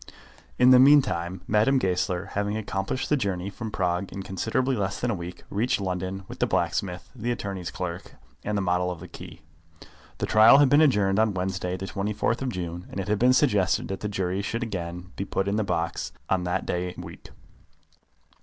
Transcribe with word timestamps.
In 0.57 0.71
the 0.71 0.79
meantime 0.79 1.41
Madame 1.45 1.77
Goesler, 1.77 2.29
having 2.33 2.57
accomplished 2.57 3.07
the 3.07 3.15
journey 3.15 3.51
from 3.51 3.69
Prague 3.69 4.11
in 4.11 4.23
considerably 4.23 4.75
less 4.75 4.99
than 4.99 5.11
a 5.11 5.13
week, 5.13 5.43
reached 5.51 5.79
London 5.79 6.23
with 6.27 6.39
the 6.39 6.47
blacksmith, 6.47 7.11
the 7.15 7.29
attorney's 7.29 7.69
clerk, 7.69 8.15
and 8.43 8.57
the 8.57 8.63
model 8.63 8.89
of 8.89 8.99
the 8.99 9.07
key. 9.07 9.41
The 10.17 10.25
trial 10.25 10.57
had 10.57 10.69
been 10.69 10.81
adjourned 10.81 11.19
on 11.19 11.35
Wednesday, 11.35 11.77
the 11.77 11.85
24th 11.85 12.41
of 12.41 12.49
June, 12.49 12.87
and 12.89 12.99
it 12.99 13.09
had 13.09 13.19
been 13.19 13.31
suggested 13.33 13.89
that 13.89 13.99
the 13.99 14.09
jury 14.09 14.41
should 14.41 14.61
be 14.61 14.65
again 14.69 15.11
put 15.29 15.47
into 15.47 15.57
their 15.57 15.65
box 15.65 16.11
on 16.31 16.45
that 16.45 16.65
day 16.65 16.95
week. 16.97 17.29